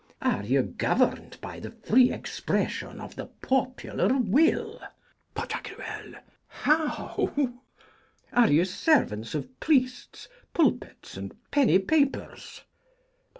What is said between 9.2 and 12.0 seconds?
of priests, pulpits, and penny